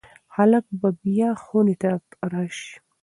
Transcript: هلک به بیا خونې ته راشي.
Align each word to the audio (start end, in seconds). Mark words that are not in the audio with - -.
هلک 0.35 0.65
به 0.79 0.89
بیا 1.03 1.29
خونې 1.43 1.75
ته 1.81 1.89
راشي. 2.31 2.71